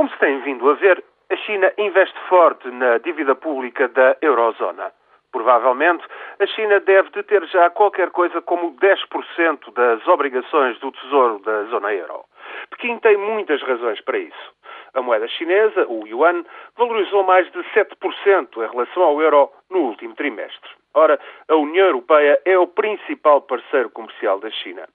[0.00, 4.90] Como se tem vindo a ver, a China investe forte na dívida pública da eurozona.
[5.30, 6.02] Provavelmente,
[6.38, 11.64] a China deve de ter já qualquer coisa como 10% das obrigações do Tesouro da
[11.64, 12.24] zona euro.
[12.70, 14.54] Pequim tem muitas razões para isso.
[14.94, 16.46] A moeda chinesa, o yuan,
[16.78, 20.70] valorizou mais de 7% em relação ao euro no último trimestre.
[20.94, 24.88] Ora, a União Europeia é o principal parceiro comercial da China.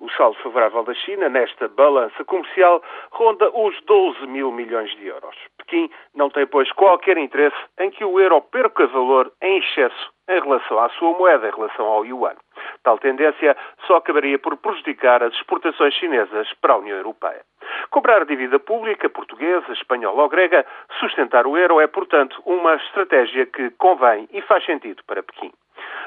[0.00, 5.36] O saldo favorável da China nesta balança comercial ronda os 12 mil milhões de euros.
[5.58, 10.40] Pequim não tem, pois, qualquer interesse em que o euro perca valor em excesso em
[10.40, 12.34] relação à sua moeda, em relação ao yuan.
[12.82, 13.54] Tal tendência
[13.86, 17.44] só acabaria por prejudicar as exportações chinesas para a União Europeia.
[17.90, 20.64] Comprar dívida pública portuguesa, espanhola ou grega,
[20.98, 25.52] sustentar o euro é, portanto, uma estratégia que convém e faz sentido para Pequim.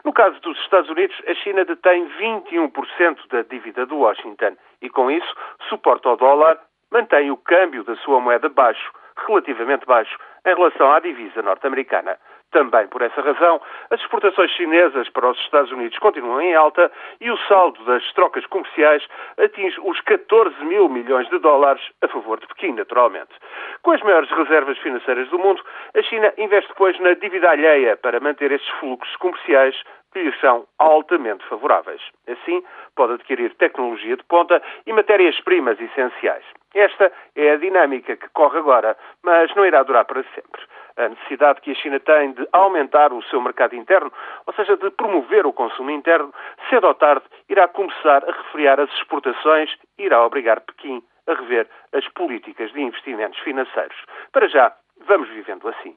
[0.04, 5.10] No caso dos Estados Unidos, a China detém 21% da dívida de Washington e, com
[5.10, 5.36] isso,
[5.70, 6.60] suporta o dólar,
[6.92, 8.92] mantém o câmbio da sua moeda baixo,
[9.28, 12.18] relativamente baixo, em relação à divisa norte-americana.
[12.54, 17.32] Também por essa razão, as exportações chinesas para os Estados Unidos continuam em alta e
[17.32, 19.04] o saldo das trocas comerciais
[19.40, 23.32] atinge os 14 mil milhões de dólares a favor de Pequim, naturalmente.
[23.82, 25.64] Com as maiores reservas financeiras do mundo,
[25.96, 29.76] a China investe depois na dívida alheia para manter estes fluxos comerciais
[30.14, 32.02] que lhe são altamente favoráveis.
[32.28, 32.64] Assim,
[32.96, 36.46] pode adquirir tecnologia de ponta e matérias-primas essenciais.
[36.74, 40.62] Esta é a dinâmica que corre agora, mas não irá durar para sempre
[40.98, 44.12] a necessidade que a China tem de aumentar o seu mercado interno,
[44.46, 46.34] ou seja, de promover o consumo interno,
[46.70, 51.68] cedo ou tarde irá começar a refriar as exportações e irá obrigar Pequim a rever
[51.94, 53.96] as políticas de investimentos financeiros.
[54.32, 54.74] Para já,
[55.08, 55.96] vamos vivendo assim.